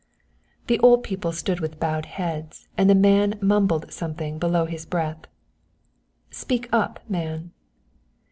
The 0.65 0.79
old 0.79 1.03
people 1.03 1.31
stood 1.31 1.59
with 1.59 1.79
bowed 1.79 2.07
heads 2.07 2.67
and 2.75 2.89
the 2.89 2.95
man 2.95 3.37
mumbled 3.39 3.91
something 3.93 4.39
below 4.39 4.65
his 4.65 4.83
breath. 4.83 5.27
"Speak 6.31 6.67
up, 6.73 6.99
man." 7.07 7.51